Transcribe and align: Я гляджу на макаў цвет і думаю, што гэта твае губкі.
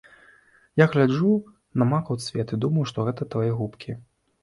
Я 0.83 0.87
гляджу 0.95 1.33
на 1.83 1.89
макаў 1.91 2.21
цвет 2.27 2.47
і 2.57 2.61
думаю, 2.67 2.83
што 2.93 2.99
гэта 3.11 3.23
твае 3.37 3.51
губкі. 3.63 4.03